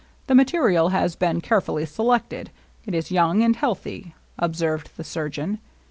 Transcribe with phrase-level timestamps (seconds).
[0.25, 2.49] The material has been carefully selected.
[2.87, 5.59] It is young and healthy," ob served the surgeon.